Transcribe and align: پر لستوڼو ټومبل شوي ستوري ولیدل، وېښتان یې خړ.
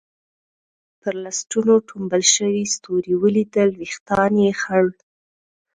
پر 0.99 1.13
لستوڼو 1.23 1.75
ټومبل 1.89 2.21
شوي 2.35 2.63
ستوري 2.75 3.13
ولیدل، 3.21 3.69
وېښتان 3.79 4.33
یې 4.45 4.51
خړ. 4.61 4.85